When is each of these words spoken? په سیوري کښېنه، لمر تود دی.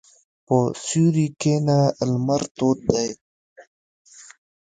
په 0.45 0.55
سیوري 0.85 1.27
کښېنه، 1.41 1.79
لمر 2.11 2.41
تود 2.55 2.79
دی. 2.93 3.09